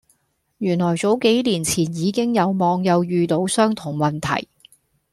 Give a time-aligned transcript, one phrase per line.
[0.57, 4.47] 原來早幾年前已經有網友遇到相同問題